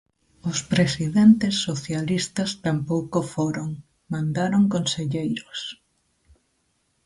Os 0.49 0.59
presidentes 0.73 1.55
socialistas 1.67 2.49
tampouco 2.65 3.19
foron, 3.33 3.69
mandaron 4.13 4.63
conselleiros. 4.75 5.59